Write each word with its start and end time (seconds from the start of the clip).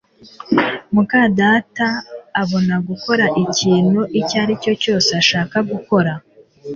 muka 0.93 1.19
data 1.39 1.87
abona 2.41 2.75
gukora 2.87 3.25
ikintu 3.43 3.99
icyo 4.19 4.37
ari 4.43 4.53
cyo 4.63 4.73
cyose 4.81 5.09
ashaka 5.21 5.57
gukora 5.71 6.11